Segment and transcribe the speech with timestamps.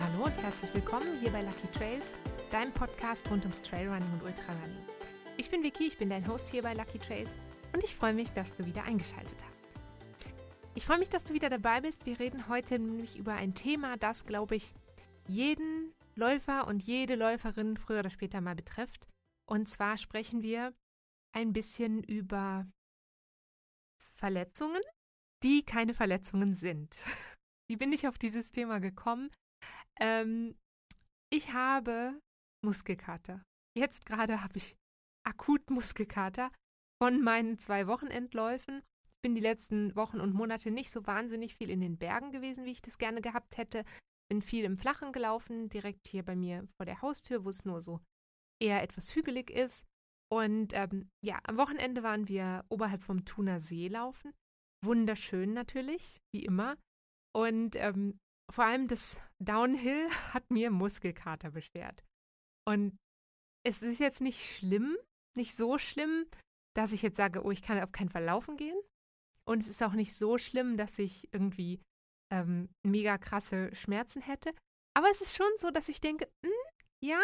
[0.00, 2.14] Hallo, und herzlich willkommen hier bei Lucky Trails,
[2.50, 4.82] deinem Podcast rund ums Trailrunning und Ultrarunning.
[5.36, 7.30] Ich bin Vicky, ich bin dein Host hier bei Lucky Trails
[7.72, 9.78] und ich freue mich, dass du wieder eingeschaltet hast.
[10.74, 12.06] Ich freue mich, dass du wieder dabei bist.
[12.06, 14.74] Wir reden heute nämlich über ein Thema, das, glaube ich,
[15.28, 19.08] jeden Läufer und jede Läuferin früher oder später mal betrifft.
[19.48, 20.74] Und zwar sprechen wir
[21.32, 22.66] ein bisschen über
[24.16, 24.82] Verletzungen,
[25.44, 26.96] die keine Verletzungen sind.
[27.68, 29.30] Wie bin ich auf dieses Thema gekommen?
[30.00, 30.56] Ähm,
[31.32, 32.20] ich habe
[32.64, 33.42] Muskelkater.
[33.76, 34.76] Jetzt gerade habe ich
[35.26, 36.50] akut Muskelkater
[37.02, 38.82] von meinen zwei Wochenendläufen.
[39.04, 42.64] Ich bin die letzten Wochen und Monate nicht so wahnsinnig viel in den Bergen gewesen,
[42.64, 43.84] wie ich das gerne gehabt hätte.
[44.30, 47.80] Bin viel im Flachen gelaufen, direkt hier bei mir vor der Haustür, wo es nur
[47.80, 48.00] so
[48.62, 49.84] eher etwas hügelig ist.
[50.32, 54.32] Und ähm, ja, am Wochenende waren wir oberhalb vom Thuner See laufen.
[54.84, 56.76] Wunderschön natürlich, wie immer.
[57.34, 58.18] Und ähm,
[58.52, 62.04] vor allem das Downhill hat mir Muskelkater beschert.
[62.66, 62.96] Und
[63.66, 64.96] es ist jetzt nicht schlimm,
[65.36, 66.26] nicht so schlimm,
[66.76, 68.78] dass ich jetzt sage, oh, ich kann auf keinen Fall laufen gehen.
[69.46, 71.80] Und es ist auch nicht so schlimm, dass ich irgendwie
[72.32, 74.52] ähm, mega krasse Schmerzen hätte.
[74.96, 77.22] Aber es ist schon so, dass ich denke, mh, hm, ja,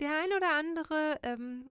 [0.00, 1.68] der ein oder andere ähm,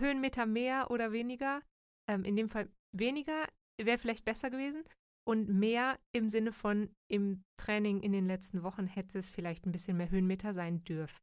[0.00, 1.62] Höhenmeter mehr oder weniger,
[2.08, 3.46] ähm, in dem Fall weniger,
[3.80, 4.84] wäre vielleicht besser gewesen.
[5.28, 9.72] Und mehr im Sinne von im Training in den letzten Wochen hätte es vielleicht ein
[9.72, 11.18] bisschen mehr Höhenmeter sein dürfen.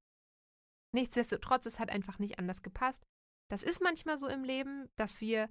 [0.93, 3.03] Nichtsdestotrotz, es hat einfach nicht anders gepasst.
[3.49, 5.49] Das ist manchmal so im Leben, dass wir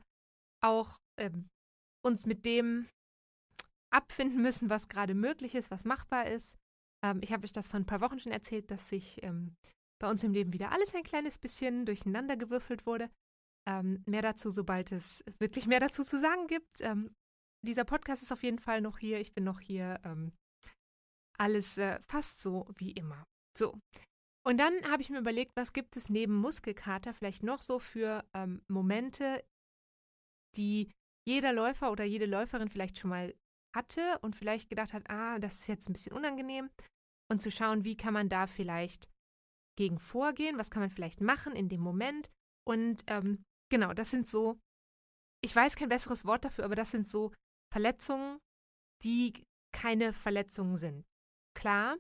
[0.63, 1.49] auch ähm,
[2.05, 2.89] uns mit dem
[3.93, 6.57] abfinden müssen, was gerade möglich ist, was machbar ist.
[7.05, 9.57] Ähm, ich habe euch das vor ein paar Wochen schon erzählt, dass sich ähm,
[10.01, 13.11] bei uns im Leben wieder alles ein kleines bisschen durcheinander gewürfelt wurde.
[13.69, 16.81] Ähm, mehr dazu, sobald es wirklich mehr dazu zu sagen gibt.
[17.65, 19.21] Dieser Podcast ist auf jeden Fall noch hier.
[19.21, 20.01] Ich bin noch hier.
[20.05, 20.33] Ähm,
[21.39, 23.25] alles äh, fast so wie immer.
[23.57, 23.79] So.
[24.47, 28.25] Und dann habe ich mir überlegt, was gibt es neben Muskelkater vielleicht noch so für
[28.35, 29.43] ähm, Momente,
[30.57, 30.93] die
[31.27, 33.35] jeder Läufer oder jede Läuferin vielleicht schon mal
[33.75, 36.71] hatte und vielleicht gedacht hat, ah, das ist jetzt ein bisschen unangenehm.
[37.31, 39.09] Und zu schauen, wie kann man da vielleicht
[39.77, 42.31] gegen vorgehen, was kann man vielleicht machen in dem Moment.
[42.69, 44.59] Und ähm, genau, das sind so,
[45.43, 47.33] ich weiß kein besseres Wort dafür, aber das sind so
[47.75, 48.39] Verletzungen,
[49.03, 49.33] die
[49.75, 51.05] keine Verletzungen sind.
[51.59, 51.97] Klar,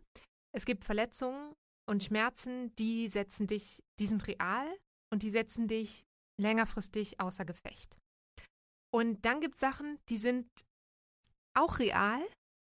[0.55, 1.53] es gibt Verletzungen
[1.91, 4.73] und Schmerzen, die setzen dich, die sind real
[5.13, 6.05] und die setzen dich
[6.41, 7.99] längerfristig außer Gefecht.
[8.95, 10.47] Und dann gibt es Sachen, die sind
[11.57, 12.23] auch real,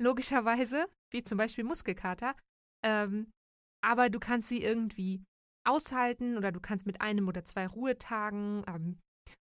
[0.02, 2.38] logischerweise, wie zum Beispiel Muskelkater,
[2.86, 3.34] ähm,
[3.84, 5.22] aber du kannst sie irgendwie
[5.68, 8.98] aushalten oder du kannst mit einem oder zwei Ruhetagen ähm,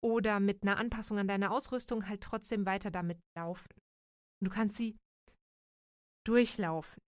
[0.02, 3.72] oder mit einer Anpassung an deine Ausrüstung halt trotzdem weiter damit laufen.
[4.42, 4.96] Du kannst sie
[6.26, 7.00] durchlaufen.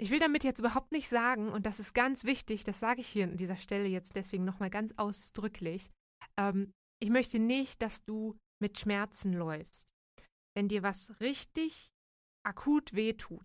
[0.00, 3.08] Ich will damit jetzt überhaupt nicht sagen, und das ist ganz wichtig, das sage ich
[3.08, 5.90] hier an dieser Stelle jetzt deswegen nochmal ganz ausdrücklich,
[6.38, 6.72] ähm,
[7.02, 9.92] ich möchte nicht, dass du mit Schmerzen läufst.
[10.56, 11.90] Wenn dir was richtig
[12.46, 13.44] akut wehtut,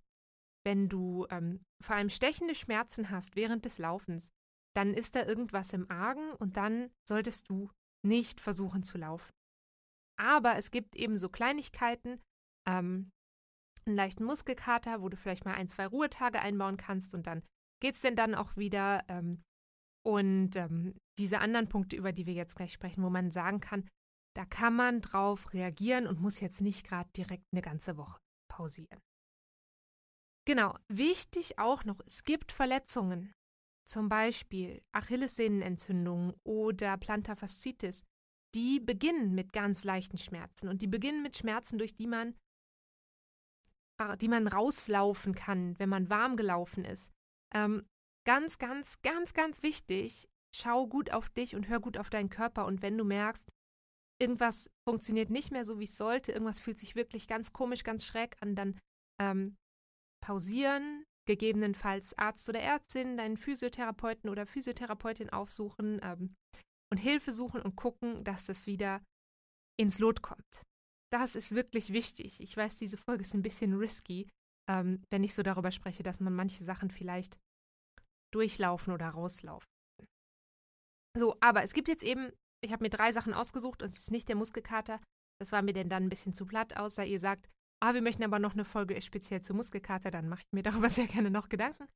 [0.66, 4.32] wenn du ähm, vor allem stechende Schmerzen hast während des Laufens,
[4.76, 7.70] dann ist da irgendwas im Argen und dann solltest du
[8.06, 9.32] nicht versuchen zu laufen.
[10.20, 12.22] Aber es gibt eben so Kleinigkeiten,
[12.68, 13.12] ähm,
[13.86, 17.44] einen leichten Muskelkater, wo du vielleicht mal ein, zwei Ruhetage einbauen kannst und dann
[17.82, 19.04] geht es denn dann auch wieder.
[19.10, 19.44] Ähm,
[20.06, 23.90] und ähm, diese anderen Punkte, über die wir jetzt gleich sprechen, wo man sagen kann,
[24.36, 29.00] da kann man drauf reagieren und muss jetzt nicht gerade direkt eine ganze Woche pausieren.
[30.46, 33.34] Genau, wichtig auch noch, es gibt Verletzungen
[33.86, 38.04] zum Beispiel Achillessehnenentzündung oder Plantarfaszitis,
[38.56, 42.36] die beginnen mit ganz leichten Schmerzen und die beginnen mit Schmerzen, durch die man,
[44.22, 47.12] die man rauslaufen kann, wenn man warm gelaufen ist.
[47.54, 47.88] Ähm,
[48.26, 52.66] ganz, ganz, ganz, ganz wichtig, schau gut auf dich und hör gut auf deinen Körper
[52.66, 53.52] und wenn du merkst,
[54.22, 58.06] irgendwas funktioniert nicht mehr so, wie es sollte, irgendwas fühlt sich wirklich ganz komisch, ganz
[58.06, 58.80] schräg an, dann
[59.20, 59.58] ähm,
[60.24, 66.36] pausieren, gegebenenfalls Arzt oder Ärztin, deinen Physiotherapeuten oder Physiotherapeutin aufsuchen ähm,
[66.92, 69.02] und Hilfe suchen und gucken, dass das wieder
[69.80, 70.64] ins Lot kommt.
[71.12, 72.42] Das ist wirklich wichtig.
[72.42, 74.28] Ich weiß, diese Folge ist ein bisschen risky,
[74.70, 77.38] ähm, wenn ich so darüber spreche, dass man manche Sachen vielleicht
[78.34, 79.68] durchlaufen oder rauslaufen.
[81.18, 82.32] So, aber es gibt jetzt eben,
[82.64, 85.00] ich habe mir drei Sachen ausgesucht und es ist nicht der Muskelkater.
[85.40, 87.50] Das war mir denn dann ein bisschen zu platt, außer ihr sagt,
[87.84, 90.90] ah, wir möchten aber noch eine Folge speziell zur Muskelkater, dann mache ich mir darüber
[90.90, 91.88] sehr gerne noch Gedanken.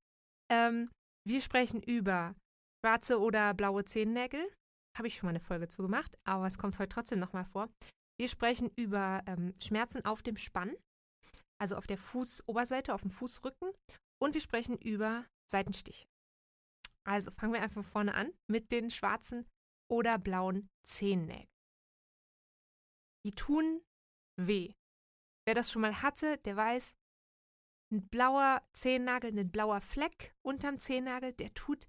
[0.51, 0.89] Ähm,
[1.25, 2.35] wir sprechen über
[2.83, 4.53] schwarze oder blaue Zehennägel.
[4.97, 7.69] Habe ich schon mal eine Folge zu gemacht, aber es kommt heute trotzdem nochmal vor.
[8.19, 10.75] Wir sprechen über ähm, Schmerzen auf dem Spann,
[11.61, 13.71] also auf der Fußoberseite, auf dem Fußrücken.
[14.19, 16.07] Und wir sprechen über Seitenstiche.
[17.07, 19.45] Also fangen wir einfach vorne an mit den schwarzen
[19.89, 21.47] oder blauen Zehennägeln.
[23.25, 23.81] Die tun
[24.41, 24.73] weh.
[25.47, 26.93] Wer das schon mal hatte, der weiß,
[27.93, 31.87] ein blauer Zehennagel, ein blauer Fleck unterm Zehennagel, der tut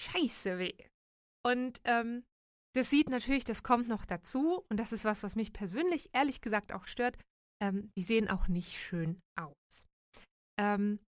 [0.00, 0.76] scheiße weh.
[1.46, 2.24] Und ähm,
[2.74, 6.40] das sieht natürlich, das kommt noch dazu und das ist was, was mich persönlich ehrlich
[6.40, 7.16] gesagt auch stört.
[7.62, 9.86] Ähm, die sehen auch nicht schön aus.
[10.58, 10.98] Ähm,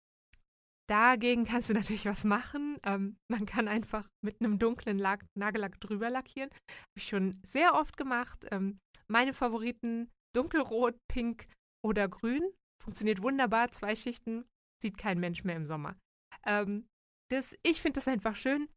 [0.89, 2.79] dagegen kannst du natürlich was machen.
[2.85, 6.51] Ähm, man kann einfach mit einem dunklen Lack, Nagellack drüber lackieren.
[6.51, 8.47] Habe ich schon sehr oft gemacht.
[8.53, 8.79] Ähm,
[9.09, 11.47] meine Favoriten dunkelrot, pink
[11.85, 12.43] oder grün.
[12.83, 14.45] Funktioniert wunderbar, zwei Schichten,
[14.83, 15.97] sieht kein Mensch mehr im Sommer.
[16.45, 16.87] Ähm,
[17.31, 18.69] das, ich finde das einfach schön.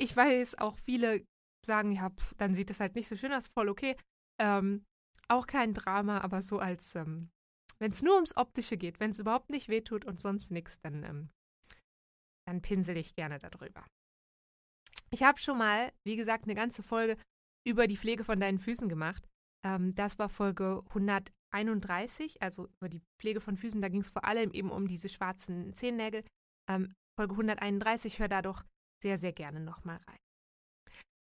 [0.00, 1.24] Ich weiß auch, viele
[1.64, 3.96] sagen, ja, pf, dann sieht das halt nicht so schön aus, voll okay.
[4.40, 4.84] Ähm,
[5.28, 7.30] auch kein Drama, aber so als, ähm,
[7.78, 11.02] wenn es nur ums Optische geht, wenn es überhaupt nicht wehtut und sonst nichts, dann,
[11.04, 11.30] ähm,
[12.46, 13.86] dann pinsel ich gerne darüber.
[15.10, 17.16] Ich habe schon mal, wie gesagt, eine ganze Folge
[17.66, 19.26] über die Pflege von deinen Füßen gemacht.
[19.64, 23.80] Ähm, das war Folge 131, also über die Pflege von Füßen.
[23.80, 26.24] Da ging es vor allem eben um diese schwarzen Zehennägel.
[26.70, 28.64] Ähm, Folge 131, hör da doch
[29.02, 30.18] sehr, sehr gerne nochmal rein.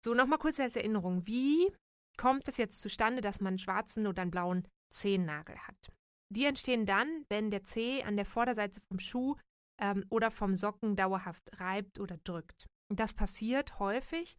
[0.04, 1.26] So, nochmal kurz als Erinnerung.
[1.26, 1.72] Wie
[2.16, 5.92] kommt es jetzt zustande, dass man einen schwarzen oder einen blauen Zehennagel hat?
[6.30, 9.36] Die entstehen dann, wenn der Zeh an der Vorderseite vom Schuh
[9.80, 12.66] ähm, oder vom Socken dauerhaft reibt oder drückt.
[12.94, 14.36] Das passiert häufig,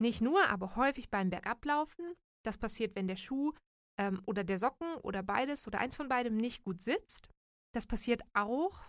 [0.00, 2.14] nicht nur, aber häufig beim Bergablaufen.
[2.44, 3.52] Das passiert, wenn der Schuh
[3.98, 7.28] ähm, oder der Socken oder beides oder eins von beidem nicht gut sitzt.
[7.74, 8.82] Das passiert auch,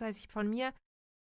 [0.00, 0.72] heißt ich von mir,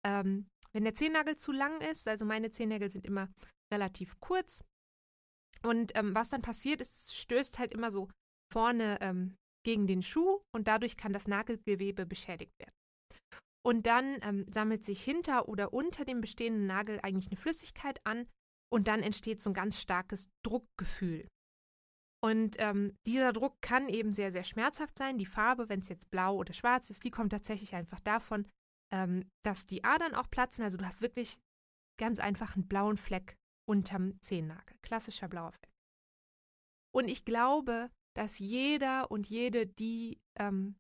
[0.05, 2.09] ähm, wenn der Zehennagel zu lang ist.
[2.09, 3.29] Also meine Zehennägel sind immer
[3.73, 4.63] relativ kurz.
[5.63, 8.09] Und ähm, was dann passiert, ist, es stößt halt immer so
[8.53, 12.75] vorne ähm, gegen den Schuh und dadurch kann das Nagelgewebe beschädigt werden.
[13.65, 18.29] Und dann ähm, sammelt sich hinter oder unter dem bestehenden Nagel eigentlich eine Flüssigkeit an
[18.73, 21.27] und dann entsteht so ein ganz starkes Druckgefühl.
[22.27, 25.17] Und ähm, dieser Druck kann eben sehr, sehr schmerzhaft sein.
[25.17, 28.49] Die Farbe, wenn es jetzt blau oder schwarz ist, die kommt tatsächlich einfach davon,
[28.93, 30.65] ähm, dass die Adern auch platzen.
[30.65, 31.39] Also du hast wirklich
[32.01, 34.77] ganz einfach einen blauen Fleck unterm Zehennagel.
[34.83, 35.71] Klassischer blauer Fleck.
[36.93, 40.75] Und ich glaube, dass jeder und jede, die ähm,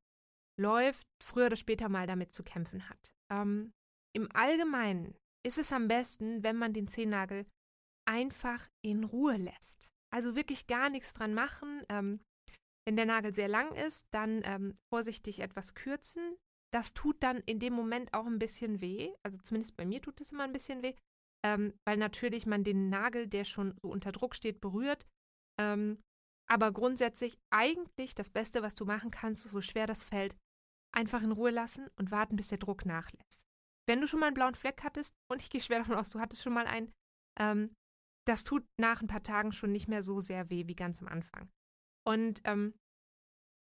[0.59, 3.15] läuft, früher oder später mal damit zu kämpfen hat.
[3.31, 3.73] Ähm,
[4.17, 5.15] Im Allgemeinen
[5.47, 7.47] ist es am besten, wenn man den Zehennagel
[8.05, 9.96] einfach in Ruhe lässt.
[10.17, 11.85] Also wirklich gar nichts dran machen.
[11.91, 12.21] Ähm,
[12.87, 16.39] wenn der Nagel sehr lang ist, dann ähm, vorsichtig etwas kürzen.
[16.73, 19.13] Das tut dann in dem Moment auch ein bisschen weh.
[19.23, 20.95] Also zumindest bei mir tut es immer ein bisschen weh,
[21.45, 25.07] ähm, weil natürlich man den Nagel, der schon so unter Druck steht, berührt.
[25.61, 26.01] Ähm,
[26.49, 30.35] aber grundsätzlich eigentlich das Beste, was du machen kannst, so schwer das fällt,
[30.95, 33.43] einfach in Ruhe lassen und warten, bis der Druck nachlässt.
[33.87, 36.21] Wenn du schon mal einen blauen Fleck hattest, und ich gehe schwer davon aus, du
[36.21, 36.91] hattest schon mal einen,
[37.39, 37.75] ähm,
[38.27, 41.09] das tut nach ein paar Tagen schon nicht mehr so sehr weh wie ganz am
[41.09, 41.49] Anfang.
[42.07, 42.75] Und ähm,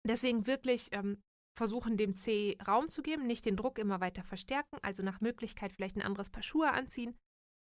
[0.06, 1.20] deswegen wirklich ähm,
[1.56, 5.72] versuchen, dem C Raum zu geben, nicht den Druck immer weiter verstärken, also nach Möglichkeit
[5.72, 7.16] vielleicht ein anderes Paar Schuhe anziehen.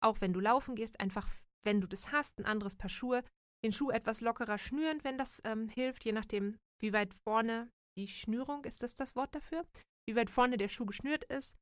[0.02, 1.28] Auch wenn du laufen gehst, einfach,
[1.64, 3.24] wenn du das hast, ein anderes Paar Schuhe,
[3.64, 8.08] den Schuh etwas lockerer schnüren, wenn das ähm, hilft, je nachdem, wie weit vorne die
[8.08, 9.66] Schnürung, ist das das Wort dafür?
[10.08, 11.56] Wie weit vorne der Schuh geschnürt ist.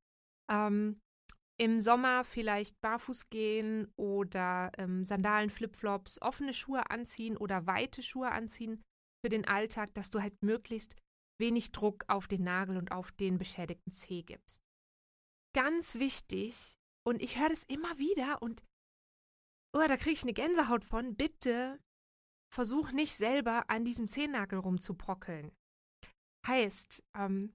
[0.50, 1.00] Ähm,
[1.60, 8.30] Im Sommer vielleicht barfuß gehen oder ähm, Sandalen, Flipflops, offene Schuhe anziehen oder weite Schuhe
[8.30, 8.80] anziehen
[9.24, 10.94] für den Alltag, dass du halt möglichst
[11.40, 14.62] wenig Druck auf den Nagel und auf den beschädigten Zeh gibst.
[15.54, 18.62] Ganz wichtig, und ich höre das immer wieder und
[19.74, 21.80] oh, da kriege ich eine Gänsehaut von, bitte
[22.54, 25.52] versuch nicht selber an diesem Zehennagel rumzubrockeln.
[26.46, 27.54] Heißt, ähm,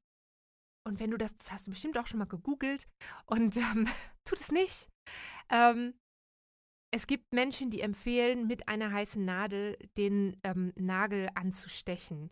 [0.85, 2.87] und wenn du das, das hast du bestimmt auch schon mal gegoogelt
[3.25, 3.87] und ähm,
[4.25, 4.89] tut es nicht.
[5.49, 5.93] Ähm,
[6.93, 12.29] es gibt Menschen, die empfehlen, mit einer heißen Nadel den ähm, Nagel anzustechen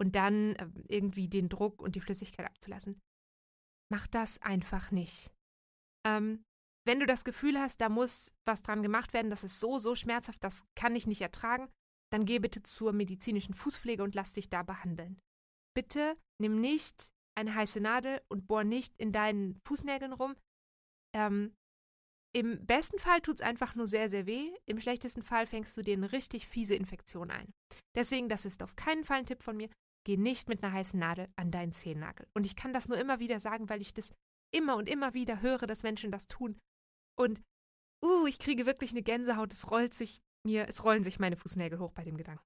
[0.00, 3.00] und dann äh, irgendwie den Druck und die Flüssigkeit abzulassen.
[3.92, 5.32] Mach das einfach nicht.
[6.06, 6.42] Ähm,
[6.86, 9.94] wenn du das Gefühl hast, da muss was dran gemacht werden, das ist so, so
[9.94, 11.70] schmerzhaft, das kann ich nicht ertragen,
[12.12, 15.20] dann geh bitte zur medizinischen Fußpflege und lass dich da behandeln.
[15.76, 20.36] Bitte nimm nicht eine heiße Nadel und bohr nicht in deinen Fußnägeln rum.
[21.14, 21.54] Ähm,
[22.34, 24.52] Im besten Fall tut es einfach nur sehr, sehr weh.
[24.66, 27.52] Im schlechtesten Fall fängst du dir eine richtig fiese Infektion ein.
[27.96, 29.68] Deswegen, das ist auf keinen Fall ein Tipp von mir.
[30.06, 32.26] Geh nicht mit einer heißen Nadel an deinen Zehennagel.
[32.34, 34.12] Und ich kann das nur immer wieder sagen, weil ich das
[34.54, 36.58] immer und immer wieder höre, dass Menschen das tun.
[37.18, 37.42] Und,
[38.04, 39.52] uh, ich kriege wirklich eine Gänsehaut.
[39.52, 42.44] Es rollt sich mir, es rollen sich meine Fußnägel hoch bei dem Gedanken.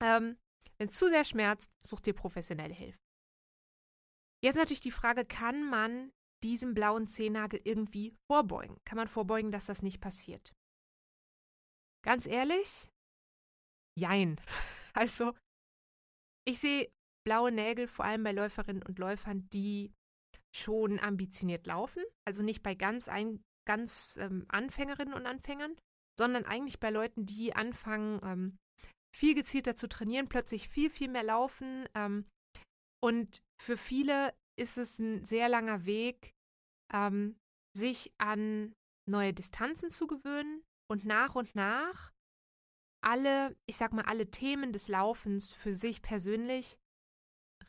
[0.00, 0.36] Ähm,
[0.78, 2.98] wenn es zu sehr schmerzt, such dir professionelle Hilfe.
[4.42, 6.12] Jetzt natürlich die Frage, kann man
[6.44, 8.78] diesem blauen Zehennagel irgendwie vorbeugen?
[8.84, 10.52] Kann man vorbeugen, dass das nicht passiert?
[12.04, 12.88] Ganz ehrlich,
[13.98, 14.40] jein.
[14.94, 15.32] Also,
[16.44, 16.90] ich sehe
[17.24, 19.92] blaue Nägel vor allem bei Läuferinnen und Läufern, die
[20.52, 22.02] schon ambitioniert laufen.
[22.26, 25.76] Also nicht bei ganz, ein, ganz ähm, Anfängerinnen und Anfängern,
[26.18, 28.58] sondern eigentlich bei Leuten, die anfangen, ähm,
[29.14, 31.88] viel gezielter zu trainieren, plötzlich viel, viel mehr laufen.
[31.94, 32.26] Ähm,
[33.02, 36.34] und für viele ist es ein sehr langer Weg,
[36.92, 37.38] ähm,
[37.76, 38.74] sich an
[39.08, 42.12] neue Distanzen zu gewöhnen und nach und nach
[43.04, 46.78] alle, ich sag mal, alle Themen des Laufens für sich persönlich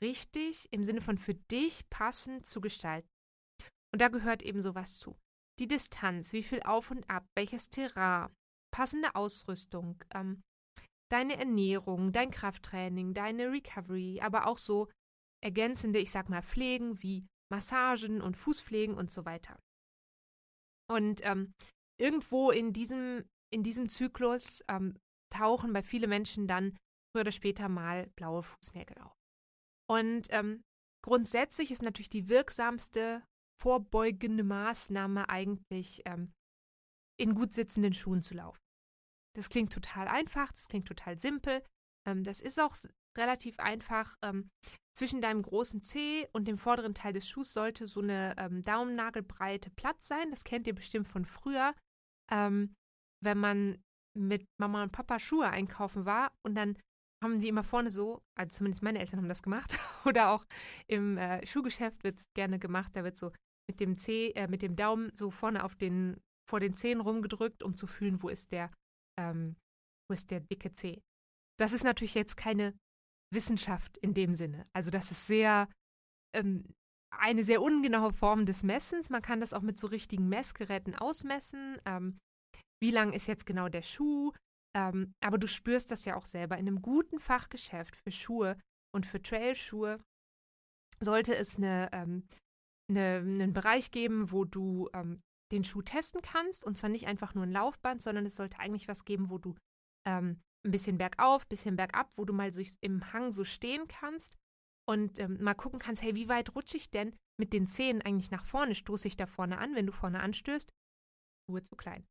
[0.02, 3.10] richtig, im Sinne von für dich passend zu gestalten.
[3.94, 5.18] Und da gehört eben sowas zu.
[5.60, 8.34] Die Distanz, wie viel auf und ab, welches Terrain,
[8.72, 10.42] passende Ausrüstung, ähm,
[11.12, 14.90] deine Ernährung, dein Krafttraining, deine Recovery, aber auch so
[15.44, 19.60] ergänzende, ich sag mal, Pflegen wie Massagen und Fußpflegen und so weiter.
[20.90, 21.54] Und ähm,
[22.00, 24.98] irgendwo in diesem, in diesem Zyklus ähm,
[25.32, 26.78] tauchen bei vielen Menschen dann
[27.12, 29.16] früher oder später mal blaue Fußnägel auf.
[29.90, 30.64] Und ähm,
[31.04, 33.24] grundsätzlich ist natürlich die wirksamste
[33.60, 36.32] vorbeugende Maßnahme eigentlich, ähm,
[37.20, 38.62] in gut sitzenden Schuhen zu laufen.
[39.36, 41.64] Das klingt total einfach, das klingt total simpel.
[42.08, 42.76] Ähm, das ist auch
[43.18, 44.16] relativ einfach.
[44.24, 44.50] Ähm,
[45.00, 49.70] zwischen deinem großen Zeh und dem vorderen Teil des Schuhs sollte so eine ähm, Daumennagelbreite
[49.70, 50.30] Platz sein.
[50.30, 51.74] Das kennt ihr bestimmt von früher,
[52.32, 52.76] ähm,
[53.24, 53.82] wenn man
[54.18, 56.78] mit Mama und Papa Schuhe einkaufen war und dann
[57.24, 60.46] haben die immer vorne so, also zumindest meine Eltern haben das gemacht, oder auch
[60.88, 63.32] im äh, Schuhgeschäft wird es gerne gemacht, da wird so
[63.70, 67.64] mit dem Zeh, äh, mit dem Daumen so vorne auf den, vor den Zehen rumgedrückt,
[67.64, 68.72] um zu fühlen, wo ist der,
[69.20, 69.56] ähm,
[70.10, 71.02] wo ist der dicke Zeh.
[71.58, 72.74] Das ist natürlich jetzt keine
[73.34, 74.68] Wissenschaft in dem Sinne.
[74.74, 75.68] Also das ist sehr
[76.36, 76.66] ähm,
[77.12, 79.10] eine sehr ungenaue Form des Messens.
[79.10, 81.80] Man kann das auch mit so richtigen Messgeräten ausmessen.
[81.86, 82.20] Ähm,
[82.82, 84.32] wie lang ist jetzt genau der Schuh?
[84.76, 86.58] Ähm, aber du spürst das ja auch selber.
[86.58, 88.58] In einem guten Fachgeschäft für Schuhe
[88.96, 90.00] und für Trailschuhe
[91.00, 92.28] sollte es eine, ähm,
[92.90, 95.22] eine, einen Bereich geben, wo du ähm,
[95.52, 96.64] den Schuh testen kannst.
[96.64, 99.56] Und zwar nicht einfach nur ein Laufband, sondern es sollte eigentlich was geben, wo du
[100.08, 103.88] ähm, ein bisschen bergauf, ein bisschen bergab, wo du mal so im Hang so stehen
[103.88, 104.38] kannst
[104.88, 108.32] und ähm, mal gucken kannst, hey, wie weit rutsche ich denn mit den Zehen eigentlich
[108.32, 108.76] nach vorne?
[108.76, 110.70] Stoße ich da vorne an, wenn du vorne anstößt?
[111.46, 112.06] Schuhe zu klein.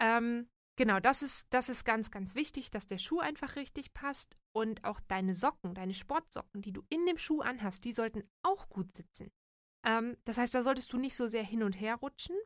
[0.00, 4.36] Ähm, genau, das ist, das ist ganz, ganz wichtig, dass der Schuh einfach richtig passt
[4.54, 8.68] und auch deine Socken, deine Sportsocken, die du in dem Schuh anhast, die sollten auch
[8.68, 9.30] gut sitzen.
[9.86, 12.36] Ähm, das heißt, da solltest du nicht so sehr hin und her rutschen.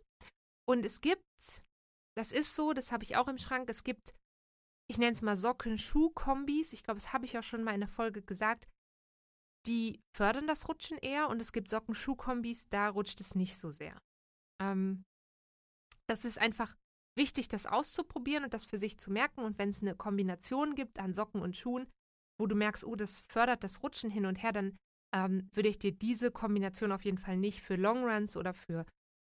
[0.68, 1.24] Und es gibt,
[2.16, 4.14] das ist so, das habe ich auch im Schrank, es gibt
[4.90, 6.72] ich nenne es mal Socken-Schuh-Kombis.
[6.72, 8.68] Ich glaube, das habe ich auch schon mal in der Folge gesagt.
[9.68, 13.96] Die fördern das Rutschen eher und es gibt Socken-Schuh-Kombis, da rutscht es nicht so sehr.
[14.60, 15.04] Ähm,
[16.08, 16.74] das ist einfach
[17.16, 19.44] wichtig, das auszuprobieren und das für sich zu merken.
[19.44, 21.88] Und wenn es eine Kombination gibt an Socken und Schuhen,
[22.40, 24.76] wo du merkst, oh, das fördert das Rutschen hin und her, dann
[25.14, 28.86] ähm, würde ich dir diese Kombination auf jeden Fall nicht für Longruns oder für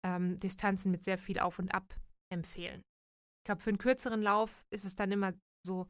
[0.06, 2.00] ähm, Distanzen mit sehr viel Auf und Ab
[2.32, 2.80] empfehlen.
[3.40, 5.34] Ich glaube, für einen kürzeren Lauf ist es dann immer
[5.66, 5.88] so,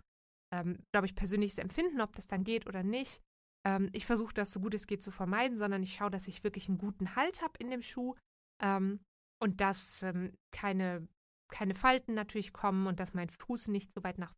[0.53, 3.23] ähm, glaube ich, persönliches Empfinden, ob das dann geht oder nicht.
[3.67, 6.45] Ähm, ich versuche das so gut es geht zu vermeiden, sondern ich schaue, dass ich
[6.45, 8.15] wirklich einen guten Halt habe in dem Schuh
[8.63, 9.01] ähm,
[9.41, 11.07] und dass ähm, keine,
[11.53, 14.35] keine Falten natürlich kommen und dass mein Fuß nicht so weit nach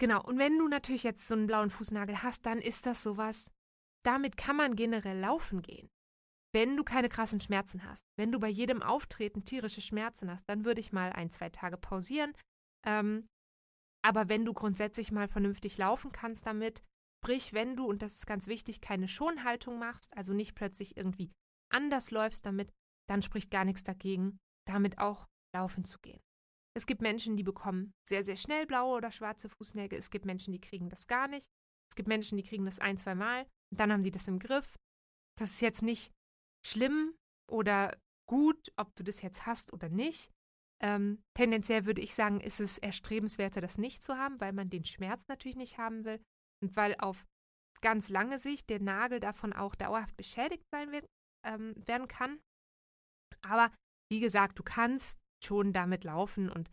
[0.00, 3.50] Genau, und wenn du natürlich jetzt so einen blauen Fußnagel hast, dann ist das sowas,
[4.02, 5.90] damit kann man generell laufen gehen.
[6.54, 10.64] Wenn du keine krassen Schmerzen hast, wenn du bei jedem Auftreten tierische Schmerzen hast, dann
[10.64, 12.32] würde ich mal ein, zwei Tage pausieren,
[12.86, 13.26] ähm,
[14.02, 16.82] aber wenn du grundsätzlich mal vernünftig laufen kannst damit,
[17.22, 21.30] sprich, wenn du, und das ist ganz wichtig, keine Schonhaltung machst, also nicht plötzlich irgendwie
[21.70, 22.72] anders läufst damit,
[23.08, 26.20] dann spricht gar nichts dagegen, damit auch laufen zu gehen.
[26.76, 29.98] Es gibt Menschen, die bekommen sehr, sehr schnell blaue oder schwarze Fußnägel.
[29.98, 31.46] Es gibt Menschen, die kriegen das gar nicht.
[31.90, 34.38] Es gibt Menschen, die kriegen das ein, zwei Mal und dann haben sie das im
[34.38, 34.76] Griff.
[35.36, 36.12] Das ist jetzt nicht
[36.64, 37.16] schlimm
[37.50, 40.30] oder gut, ob du das jetzt hast oder nicht.
[40.82, 44.84] Ähm, tendenziell würde ich sagen, ist es erstrebenswerter, das nicht zu haben, weil man den
[44.84, 46.20] Schmerz natürlich nicht haben will
[46.62, 47.26] und weil auf
[47.82, 51.06] ganz lange Sicht der Nagel davon auch dauerhaft beschädigt sein wird,
[51.46, 52.40] ähm, werden kann.
[53.42, 53.72] Aber
[54.10, 56.70] wie gesagt, du kannst schon damit laufen und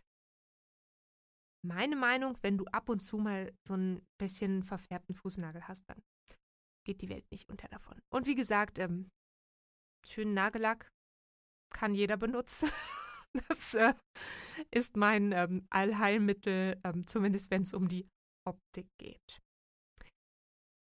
[1.66, 6.02] meine Meinung, wenn du ab und zu mal so ein bisschen verfärbten Fußnagel hast, dann
[6.86, 8.00] geht die Welt nicht unter davon.
[8.14, 9.10] Und wie gesagt, ähm,
[10.06, 10.90] schönen Nagellack
[11.74, 12.70] kann jeder benutzen.
[13.50, 13.94] Das äh,
[14.72, 18.08] ist mein ähm, Allheilmittel, ähm, zumindest wenn es um die
[18.46, 19.40] Optik geht.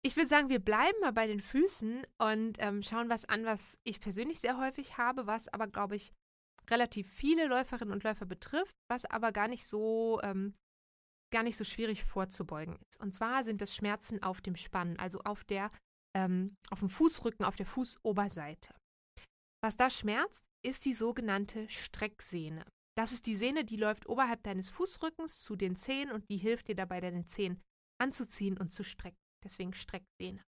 [0.03, 3.77] ich würde sagen, wir bleiben mal bei den Füßen und ähm, schauen was an, was
[3.83, 6.11] ich persönlich sehr häufig habe, was aber, glaube ich,
[6.69, 10.53] relativ viele Läuferinnen und Läufer betrifft, was aber gar nicht so ähm,
[11.31, 12.99] gar nicht so schwierig vorzubeugen ist.
[12.99, 15.71] Und zwar sind es Schmerzen auf dem Spann, also auf der
[16.15, 18.75] ähm, auf dem Fußrücken, auf der Fußoberseite.
[19.63, 22.65] Was da schmerzt, ist die sogenannte Strecksehne.
[22.97, 26.67] Das ist die Sehne, die läuft oberhalb deines Fußrückens zu den Zehen und die hilft
[26.67, 27.61] dir dabei, deine Zehen
[27.99, 29.17] anzuziehen und zu strecken.
[29.43, 30.43] Deswegen Strecksehne.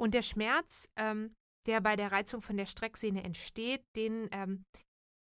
[0.00, 1.34] Und der Schmerz, ähm,
[1.66, 4.64] der bei der Reizung von der Strecksehne entsteht, den ähm,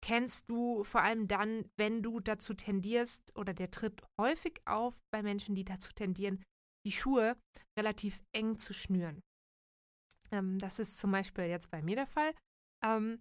[0.02, 5.22] kennst du vor allem dann, wenn du dazu tendierst, oder der tritt häufig auf bei
[5.22, 6.42] Menschen, die dazu tendieren,
[6.86, 7.36] die Schuhe
[7.78, 9.20] relativ eng zu schnüren.
[10.30, 12.34] Ähm, das ist zum Beispiel jetzt bei mir der Fall.
[12.82, 13.20] Ähm,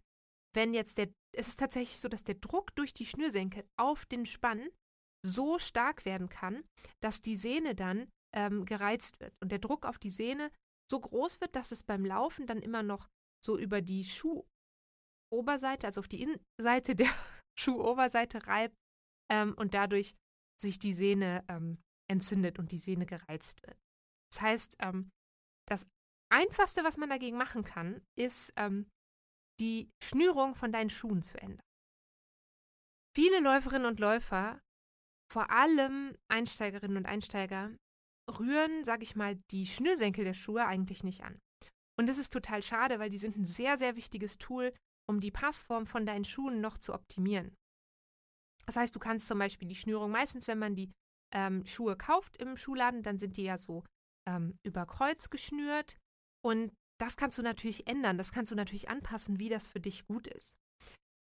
[0.55, 4.25] wenn jetzt der, es ist tatsächlich so, dass der Druck durch die Schnürsenkel auf den
[4.25, 4.69] Spann
[5.25, 6.63] so stark werden kann,
[7.01, 10.51] dass die Sehne dann ähm, gereizt wird und der Druck auf die Sehne
[10.89, 13.07] so groß wird, dass es beim Laufen dann immer noch
[13.43, 17.09] so über die Schuhoberseite, also auf die Innenseite der
[17.59, 18.75] Schuhoberseite reibt
[19.31, 20.15] ähm, und dadurch
[20.59, 23.77] sich die Sehne ähm, entzündet und die Sehne gereizt wird.
[24.31, 25.09] Das heißt, ähm,
[25.67, 25.85] das
[26.31, 28.89] Einfachste, was man dagegen machen kann, ist ähm,
[29.59, 31.65] die Schnürung von deinen Schuhen zu ändern.
[33.15, 34.61] Viele Läuferinnen und Läufer,
[35.31, 37.75] vor allem Einsteigerinnen und Einsteiger,
[38.29, 41.39] rühren, sag ich mal, die Schnürsenkel der Schuhe eigentlich nicht an.
[41.99, 44.73] Und das ist total schade, weil die sind ein sehr, sehr wichtiges Tool,
[45.09, 47.55] um die Passform von deinen Schuhen noch zu optimieren.
[48.65, 50.91] Das heißt, du kannst zum Beispiel die Schnürung, meistens wenn man die
[51.33, 53.83] ähm, Schuhe kauft im Schuhladen, dann sind die ja so
[54.27, 55.97] ähm, über Kreuz geschnürt.
[56.45, 60.05] Und das kannst du natürlich ändern, das kannst du natürlich anpassen, wie das für dich
[60.05, 60.55] gut ist.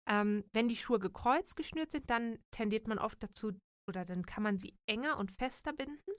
[0.08, 3.52] Ähm, wenn die Schuhe gekreuzt geschnürt sind, dann tendiert man oft dazu,
[3.88, 6.12] oder dann kann man sie enger und fester binden.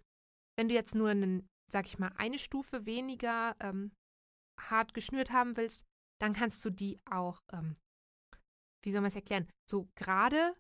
[0.58, 3.92] Wenn du jetzt nur einen, sag ich mal, eine Stufe weniger ähm,
[4.60, 5.84] hart geschnürt haben willst,
[6.22, 7.78] dann kannst du die auch, ähm,
[8.84, 10.56] wie soll man es erklären, so gerade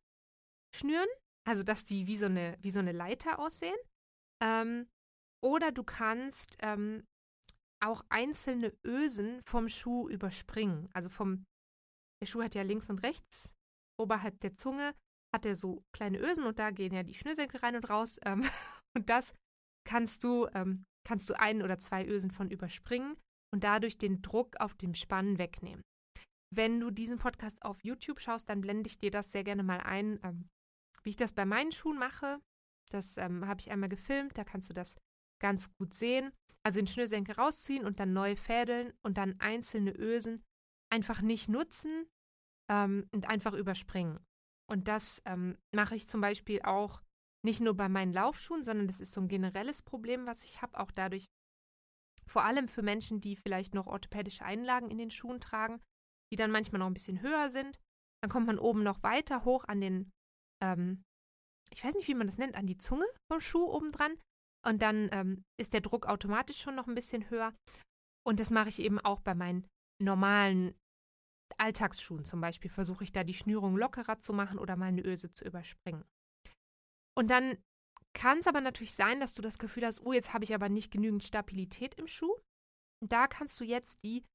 [0.75, 1.07] schnüren,
[1.47, 3.77] also dass die wie so eine, wie so eine Leiter aussehen.
[4.43, 4.87] Ähm,
[5.43, 7.05] oder du kannst ähm,
[7.79, 10.89] auch einzelne Ösen vom Schuh überspringen.
[10.93, 11.45] Also vom,
[12.21, 13.53] der Schuh hat ja links und rechts,
[13.99, 14.93] oberhalb der Zunge
[15.33, 18.19] hat er so kleine Ösen und da gehen ja die Schnürsenkel rein und raus.
[18.25, 18.43] Ähm,
[18.95, 19.33] und das
[19.87, 23.15] kannst du, ähm, kannst du ein oder zwei Ösen von überspringen
[23.53, 25.83] und dadurch den Druck auf dem Spann wegnehmen.
[26.53, 29.79] Wenn du diesen Podcast auf YouTube schaust, dann blende ich dir das sehr gerne mal
[29.81, 30.47] ein, ähm,
[31.03, 32.39] wie ich das bei meinen Schuhen mache.
[32.91, 34.95] Das ähm, habe ich einmal gefilmt, da kannst du das
[35.39, 36.31] ganz gut sehen.
[36.63, 40.43] Also den Schnürsenkel rausziehen und dann neu fädeln und dann einzelne Ösen
[40.91, 42.07] einfach nicht nutzen
[42.69, 44.19] ähm, und einfach überspringen.
[44.69, 47.01] Und das ähm, mache ich zum Beispiel auch
[47.45, 50.79] nicht nur bei meinen Laufschuhen, sondern das ist so ein generelles Problem, was ich habe,
[50.79, 51.25] auch dadurch,
[52.25, 55.81] vor allem für Menschen, die vielleicht noch orthopädische Einlagen in den Schuhen tragen,
[56.31, 57.79] die dann manchmal noch ein bisschen höher sind.
[58.21, 60.11] Dann kommt man oben noch weiter hoch an den,
[60.61, 61.03] ähm,
[61.71, 64.17] ich weiß nicht, wie man das nennt, an die Zunge vom Schuh oben dran.
[64.67, 67.53] Und dann ähm, ist der Druck automatisch schon noch ein bisschen höher.
[68.25, 69.65] Und das mache ich eben auch bei meinen
[70.03, 70.75] normalen
[71.57, 72.69] Alltagsschuhen zum Beispiel.
[72.69, 76.03] Versuche ich da die Schnürung lockerer zu machen oder mal eine Öse zu überspringen.
[77.17, 77.57] Und dann
[78.13, 80.67] kann es aber natürlich sein, dass du das Gefühl hast, oh, jetzt habe ich aber
[80.67, 82.35] nicht genügend Stabilität im Schuh.
[83.01, 84.25] Und da kannst du jetzt die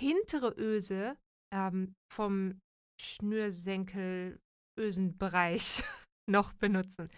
[0.00, 1.16] hintere Öse
[1.54, 2.60] ähm, vom
[3.00, 5.84] Schnürsenkel-Ösenbereich
[6.28, 7.08] noch benutzen.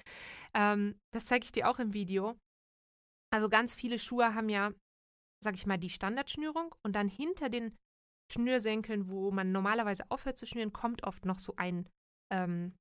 [0.52, 2.36] Ähm, das zeige ich dir auch im Video.
[3.32, 4.72] Also ganz viele Schuhe haben ja,
[5.42, 7.76] sag ich mal, die Standardschnürung und dann hinter den
[8.32, 11.88] Schnürsenkeln, wo man normalerweise aufhört zu schnüren, kommt oft noch so ein,
[12.32, 12.76] ähm,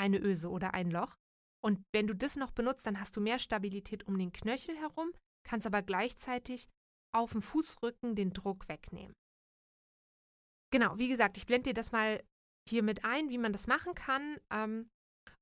[0.00, 1.16] eine Öse oder ein Loch.
[1.62, 5.12] Und wenn du das noch benutzt, dann hast du mehr Stabilität um den Knöchel herum,
[5.44, 6.68] kannst aber gleichzeitig
[7.14, 9.14] auf dem Fußrücken den Druck wegnehmen.
[10.70, 12.22] Genau, wie gesagt, ich blende dir das mal
[12.68, 14.38] hier mit ein, wie man das machen kann.
[14.52, 14.90] Ähm,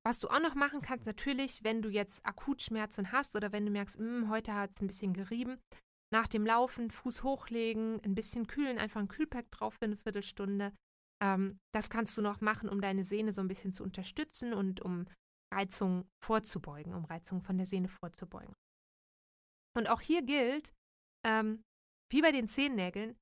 [0.07, 3.73] was du auch noch machen kannst, natürlich, wenn du jetzt Akutschmerzen hast oder wenn du
[3.73, 5.59] merkst, hm, heute hat es ein bisschen gerieben,
[6.13, 10.73] nach dem Laufen Fuß hochlegen, ein bisschen kühlen, einfach ein Kühlpack drauf für eine Viertelstunde.
[11.21, 14.81] Ähm, das kannst du noch machen, um deine Sehne so ein bisschen zu unterstützen und
[14.81, 15.07] um
[15.53, 18.55] Reizung vorzubeugen, um Reizung von der Sehne vorzubeugen.
[19.77, 20.73] Und auch hier gilt,
[21.27, 21.65] ähm,
[22.13, 23.17] wie bei den Zehennägeln,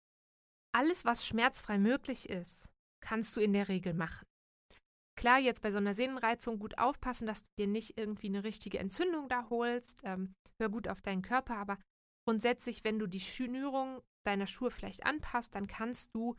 [0.74, 2.68] alles, was schmerzfrei möglich ist,
[3.00, 4.26] kannst du in der Regel machen.
[5.16, 8.78] Klar, jetzt bei so einer Sehnenreizung gut aufpassen, dass du dir nicht irgendwie eine richtige
[8.78, 10.02] Entzündung da holst.
[10.04, 11.78] Ähm, hör gut auf deinen Körper, aber
[12.26, 16.36] grundsätzlich, wenn du die Schnürung deiner Schuhe vielleicht anpasst, dann kannst du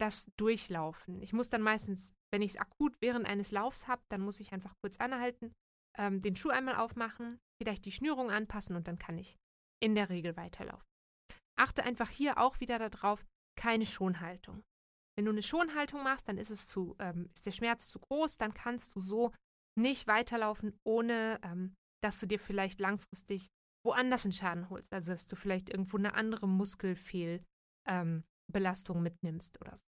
[0.00, 1.20] das durchlaufen.
[1.20, 4.52] Ich muss dann meistens, wenn ich es akut während eines Laufs habe, dann muss ich
[4.52, 5.52] einfach kurz anhalten,
[5.98, 9.36] ähm, den Schuh einmal aufmachen, vielleicht die Schnürung anpassen und dann kann ich
[9.82, 10.86] in der Regel weiterlaufen.
[11.58, 13.26] Achte einfach hier auch wieder darauf,
[13.58, 14.62] keine Schonhaltung.
[15.20, 18.38] Wenn du eine Schonhaltung machst, dann ist es zu, ähm, ist der Schmerz zu groß,
[18.38, 19.34] dann kannst du so
[19.78, 23.48] nicht weiterlaufen, ohne ähm, dass du dir vielleicht langfristig
[23.84, 24.90] woanders einen Schaden holst.
[24.94, 29.84] Also dass du vielleicht irgendwo eine andere Muskelfehlbelastung ähm, mitnimmst oder so.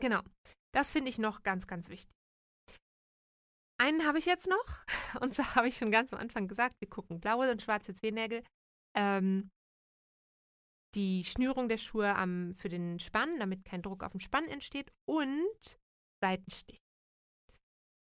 [0.00, 0.20] Genau.
[0.74, 2.14] Das finde ich noch ganz, ganz wichtig.
[3.80, 4.84] Einen habe ich jetzt noch.
[5.22, 8.44] Und zwar habe ich schon ganz am Anfang gesagt, wir gucken blaue und schwarze Zehennägel.
[8.94, 9.50] Ähm,
[10.94, 14.92] die Schnürung der Schuhe am, für den Spann, damit kein Druck auf dem Spann entsteht
[15.08, 15.78] und
[16.22, 16.80] Seitenstich.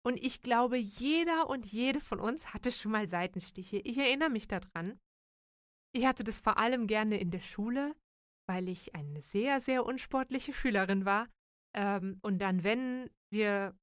[0.06, 3.78] Und ich glaube, jeder und jede von uns hatte schon mal Seitenstiche.
[3.78, 5.00] Ich erinnere mich daran.
[5.92, 7.96] Ich hatte das vor allem gerne in der Schule,
[8.48, 11.28] weil ich eine sehr, sehr unsportliche Schülerin war.
[11.74, 13.76] Ähm, und dann, wenn wir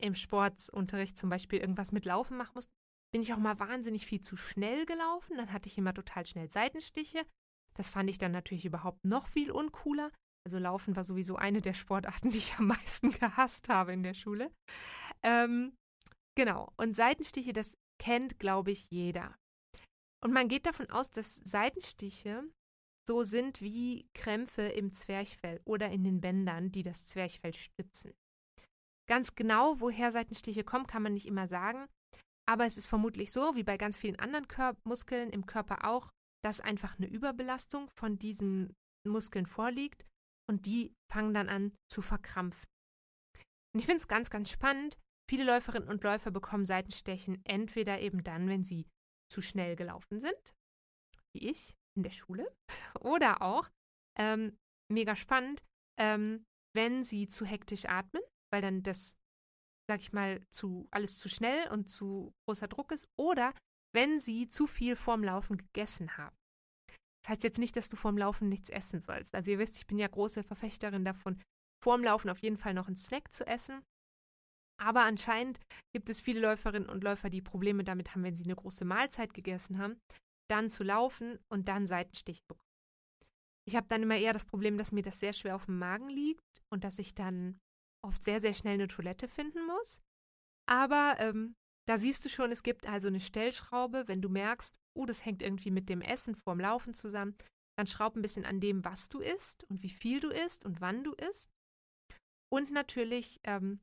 [0.00, 2.72] im Sportunterricht zum Beispiel irgendwas mit Laufen machen mussten,
[3.12, 5.36] bin ich auch mal wahnsinnig viel zu schnell gelaufen.
[5.36, 7.26] Dann hatte ich immer total schnell Seitenstiche.
[7.76, 10.10] Das fand ich dann natürlich überhaupt noch viel uncooler.
[10.46, 14.14] Also Laufen war sowieso eine der Sportarten, die ich am meisten gehasst habe in der
[14.14, 14.50] Schule.
[15.22, 15.76] Ähm,
[16.36, 16.72] genau.
[16.76, 19.36] Und Seitenstiche, das kennt, glaube ich, jeder.
[20.24, 22.44] Und man geht davon aus, dass Seitenstiche
[23.08, 28.14] so sind wie Krämpfe im Zwerchfell oder in den Bändern, die das Zwerchfell stützen.
[29.08, 31.86] Ganz genau, woher Seitenstiche kommen, kann man nicht immer sagen.
[32.48, 36.10] Aber es ist vermutlich so, wie bei ganz vielen anderen Kör Muskeln im Körper auch,
[36.46, 38.72] dass einfach eine Überbelastung von diesen
[39.04, 40.06] Muskeln vorliegt
[40.48, 42.68] und die fangen dann an zu verkrampfen.
[43.74, 44.96] Und ich finde es ganz, ganz spannend.
[45.28, 48.86] Viele Läuferinnen und Läufer bekommen Seitenstechen entweder eben dann, wenn sie
[49.28, 50.54] zu schnell gelaufen sind,
[51.34, 52.46] wie ich in der Schule,
[53.00, 53.68] oder auch,
[54.16, 54.56] ähm,
[54.88, 55.64] mega spannend,
[55.98, 56.44] ähm,
[56.76, 59.16] wenn sie zu hektisch atmen, weil dann das,
[59.90, 63.52] sag ich mal, zu alles zu schnell und zu großer Druck ist, oder
[63.96, 66.36] wenn sie zu viel vorm Laufen gegessen haben.
[67.24, 69.34] Das heißt jetzt nicht, dass du vorm Laufen nichts essen sollst.
[69.34, 71.42] Also ihr wisst, ich bin ja große Verfechterin davon,
[71.82, 73.82] vorm Laufen auf jeden Fall noch einen Snack zu essen.
[74.78, 75.58] Aber anscheinend
[75.94, 79.32] gibt es viele Läuferinnen und Läufer, die Probleme damit haben, wenn sie eine große Mahlzeit
[79.32, 79.98] gegessen haben,
[80.50, 82.60] dann zu laufen und dann Seitenstich bekommen.
[83.66, 86.10] Ich habe dann immer eher das Problem, dass mir das sehr schwer auf dem Magen
[86.10, 87.58] liegt und dass ich dann
[88.04, 90.00] oft sehr, sehr schnell eine Toilette finden muss.
[90.68, 91.56] Aber ähm,
[91.88, 94.08] da siehst du schon, es gibt also eine Stellschraube.
[94.08, 97.36] Wenn du merkst, oh, das hängt irgendwie mit dem Essen vorm Laufen zusammen,
[97.78, 100.80] dann schraub ein bisschen an dem, was du isst und wie viel du isst und
[100.80, 101.50] wann du isst.
[102.52, 103.80] Und natürlich ähm,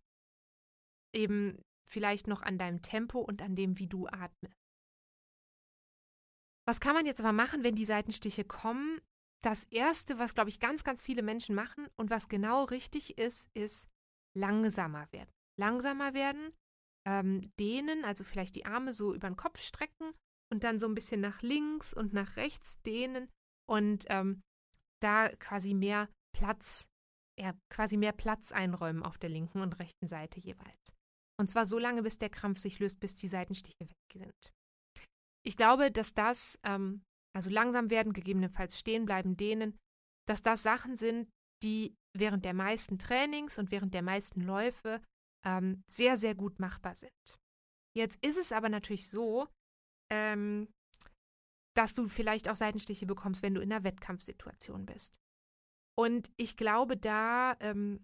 [1.16, 4.58] eben vielleicht noch an deinem Tempo und an dem, wie du atmest.
[6.68, 9.00] Was kann man jetzt aber machen, wenn die Seitenstiche kommen?
[9.44, 13.50] Das Erste, was, glaube ich, ganz, ganz viele Menschen machen und was genau richtig ist,
[13.54, 13.88] ist
[14.36, 15.30] langsamer werden.
[15.60, 16.54] Langsamer werden
[17.08, 20.14] ähm, dehnen, also vielleicht die Arme so über den Kopf strecken
[20.52, 23.30] und dann so ein bisschen nach links und nach rechts dehnen
[23.70, 24.42] und ähm,
[25.02, 26.88] da quasi mehr Platz,
[27.40, 30.94] ja, quasi mehr Platz einräumen auf der linken und rechten Seite jeweils.
[31.40, 34.54] Und zwar so lange, bis der Krampf sich löst, bis die Seitenstiche weg sind.
[35.46, 37.04] Ich glaube, dass das, ähm,
[37.36, 39.78] also langsam werden, gegebenenfalls stehen bleiben, dehnen,
[40.28, 41.30] dass das Sachen sind,
[41.64, 45.02] die während der meisten Trainings und während der meisten Läufe
[45.46, 47.12] ähm, sehr, sehr gut machbar sind.
[47.96, 49.48] Jetzt ist es aber natürlich so,
[50.12, 50.68] ähm,
[51.76, 55.20] dass du vielleicht auch Seitenstiche bekommst, wenn du in einer Wettkampfsituation bist.
[55.98, 58.04] Und ich glaube, da, ähm,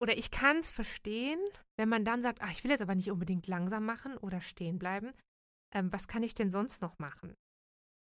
[0.00, 1.40] oder ich kann es verstehen,
[1.78, 4.78] wenn man dann sagt, ach, ich will jetzt aber nicht unbedingt langsam machen oder stehen
[4.78, 5.12] bleiben.
[5.74, 7.34] Ähm, was kann ich denn sonst noch machen?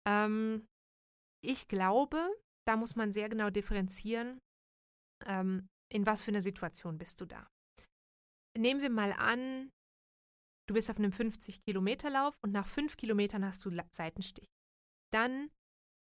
[0.06, 0.66] Ähm,
[1.44, 2.28] ich glaube,
[2.66, 4.38] da muss man sehr genau differenzieren,
[5.26, 7.46] ähm, in was für einer Situation bist du da
[8.56, 9.70] nehmen wir mal an,
[10.68, 14.48] du bist auf einem 50-Kilometer-Lauf und nach fünf Kilometern hast du Seitenstich.
[15.12, 15.50] Dann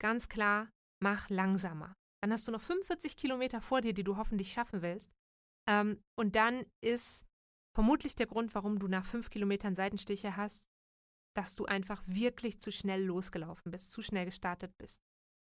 [0.01, 0.71] ganz klar,
[1.03, 1.95] mach langsamer.
[2.23, 5.13] Dann hast du noch 45 Kilometer vor dir, die du hoffentlich schaffen willst.
[5.69, 7.27] Ähm, und dann ist
[7.75, 10.67] vermutlich der Grund, warum du nach fünf Kilometern Seitenstiche hast,
[11.37, 15.01] dass du einfach wirklich zu schnell losgelaufen bist, zu schnell gestartet bist.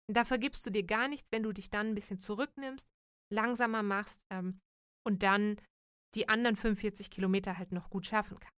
[0.09, 2.87] Und da vergibst du dir gar nichts, wenn du dich dann ein bisschen zurücknimmst,
[3.31, 4.59] langsamer machst ähm,
[5.05, 5.57] und dann
[6.15, 8.51] die anderen 45 Kilometer halt noch gut schaffen kann.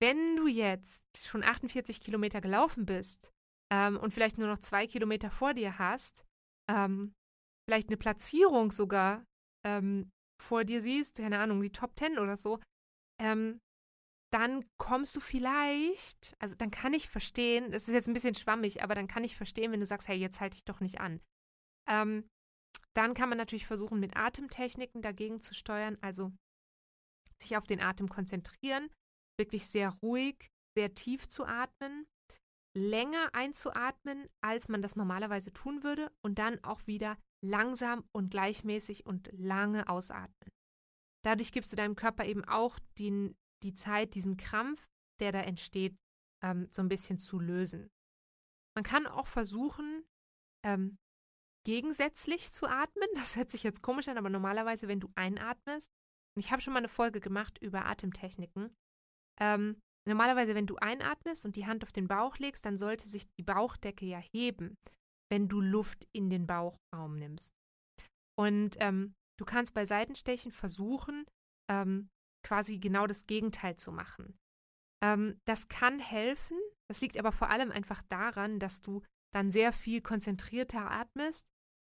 [0.00, 3.32] Wenn du jetzt schon 48 Kilometer gelaufen bist
[3.72, 6.24] ähm, und vielleicht nur noch zwei Kilometer vor dir hast,
[6.70, 7.14] ähm,
[7.68, 9.24] vielleicht eine Platzierung sogar
[9.66, 12.60] ähm, vor dir siehst, keine Ahnung, die Top 10 oder so,
[13.20, 13.60] ähm,
[14.32, 18.82] dann kommst du vielleicht, also dann kann ich verstehen, das ist jetzt ein bisschen schwammig,
[18.82, 21.20] aber dann kann ich verstehen, wenn du sagst, hey, jetzt halte ich doch nicht an.
[21.88, 22.28] Ähm,
[22.94, 26.32] dann kann man natürlich versuchen, mit Atemtechniken dagegen zu steuern, also
[27.40, 28.90] sich auf den Atem konzentrieren,
[29.38, 32.06] wirklich sehr ruhig, sehr tief zu atmen,
[32.76, 39.06] länger einzuatmen, als man das normalerweise tun würde und dann auch wieder langsam und gleichmäßig
[39.06, 40.50] und lange ausatmen.
[41.24, 44.88] Dadurch gibst du deinem Körper eben auch die, die Zeit, diesen Krampf,
[45.20, 45.96] der da entsteht,
[46.44, 47.90] ähm, so ein bisschen zu lösen.
[48.76, 50.04] Man kann auch versuchen,
[50.64, 50.98] ähm,
[51.64, 53.08] gegensätzlich zu atmen.
[53.14, 55.90] Das hört sich jetzt komisch an, aber normalerweise, wenn du einatmest,
[56.36, 58.74] und ich habe schon mal eine Folge gemacht über Atemtechniken,
[59.40, 63.24] ähm, normalerweise, wenn du einatmest und die Hand auf den Bauch legst, dann sollte sich
[63.38, 64.76] die Bauchdecke ja heben,
[65.30, 67.52] wenn du Luft in den Bauchraum nimmst.
[68.38, 71.26] Und ähm, du kannst bei Seitenstechen versuchen,
[71.70, 72.08] ähm,
[72.46, 74.38] quasi genau das Gegenteil zu machen.
[75.02, 76.58] Ähm, das kann helfen.
[76.88, 79.02] Das liegt aber vor allem einfach daran, dass du
[79.34, 81.46] dann sehr viel konzentrierter atmest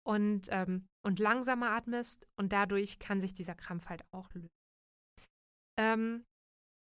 [0.06, 4.50] und, ähm, und langsamer atmest und dadurch kann sich dieser Krampf halt auch lösen.
[5.78, 6.24] Ähm,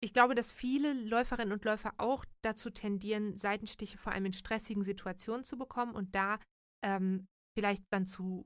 [0.02, 4.82] ich glaube, dass viele Läuferinnen und Läufer auch dazu tendieren, Seitenstiche vor allem in stressigen
[4.82, 6.38] Situationen zu bekommen und da
[6.82, 8.44] ähm, vielleicht dann zu,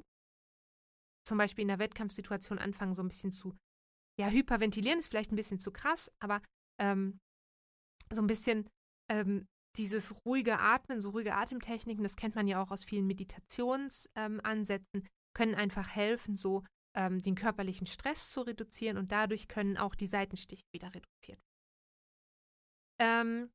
[1.27, 3.57] zum Beispiel in der Wettkampfsituation anfangen, so ein bisschen zu,
[4.20, 6.42] ja, hyperventilieren ist vielleicht ein bisschen zu krass, aber
[6.81, 7.18] ähm,
[8.12, 8.68] so ein bisschen
[9.11, 14.86] ähm, dieses ruhige Atmen, so ruhige Atemtechniken, das kennt man ja auch aus vielen Meditationsansätzen,
[14.94, 16.64] ähm, können einfach helfen, so
[16.96, 21.48] ähm, den körperlichen Stress zu reduzieren und dadurch können auch die Seitenstiche wieder reduziert werden.
[23.00, 23.50] Ähm,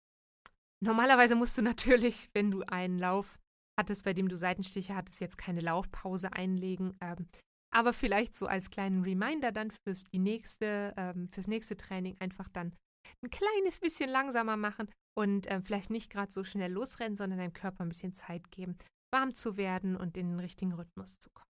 [0.82, 3.38] normalerweise musst du natürlich, wenn du einen Lauf
[3.78, 6.98] hattest, bei dem du Seitenstiche hattest, jetzt keine Laufpause einlegen.
[7.02, 7.28] Ähm,
[7.74, 12.48] aber vielleicht so als kleinen Reminder dann fürs, die nächste, ähm, fürs nächste Training einfach
[12.48, 12.76] dann
[13.24, 17.54] ein kleines bisschen langsamer machen und äh, vielleicht nicht gerade so schnell losrennen, sondern deinem
[17.54, 18.78] Körper ein bisschen Zeit geben,
[19.14, 21.50] warm zu werden und in den richtigen Rhythmus zu kommen.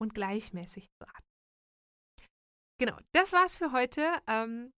[0.00, 1.30] Und gleichmäßig zu atmen.
[2.80, 4.10] Genau, das war's für heute.
[4.26, 4.72] Ähm,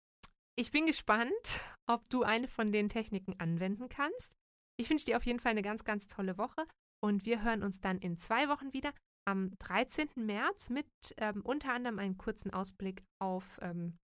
[0.58, 4.34] ich bin gespannt, ob du eine von den Techniken anwenden kannst.
[4.80, 6.66] Ich wünsche dir auf jeden Fall eine ganz, ganz tolle Woche
[7.04, 8.94] und wir hören uns dann in zwei Wochen wieder
[9.28, 10.10] am 13.
[10.16, 13.98] März mit ähm, unter anderem einem kurzen Ausblick auf ähm,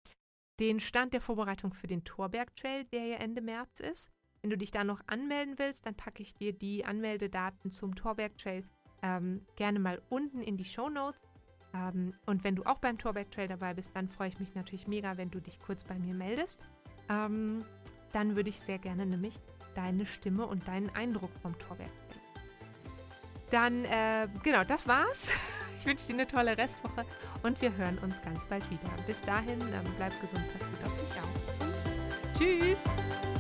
[0.61, 4.11] den Stand der Vorbereitung für den Torberg Trail, der ja Ende März ist.
[4.43, 8.37] Wenn du dich da noch anmelden willst, dann packe ich dir die Anmeldedaten zum Torberg
[8.37, 8.65] Trail
[9.03, 11.21] ähm, gerne mal unten in die Show Notes.
[11.75, 14.87] Ähm, und wenn du auch beim Torberg Trail dabei bist, dann freue ich mich natürlich
[14.87, 16.61] mega, wenn du dich kurz bei mir meldest.
[17.09, 17.65] Ähm,
[18.13, 19.41] dann würde ich sehr gerne nämlich
[19.75, 21.91] deine Stimme und deinen Eindruck vom Torberg.
[23.51, 25.33] Dann, äh, genau, das war's.
[25.79, 27.05] Ich wünsche dir eine tolle Restwoche
[27.43, 28.91] und wir hören uns ganz bald wieder.
[29.07, 32.39] Bis dahin, ähm, bleib gesund, pass gut auf dich auf.
[32.39, 33.34] Tschüss!